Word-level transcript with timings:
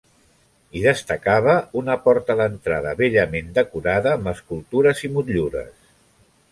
Hi 0.77 0.79
destacava 0.85 1.57
una 1.81 1.97
porta 2.07 2.37
d'entrada 2.41 2.95
bellament 3.03 3.55
decorada 3.59 4.17
amb 4.19 4.35
escultures 4.35 5.05
i 5.09 5.13
motllures. 5.19 5.75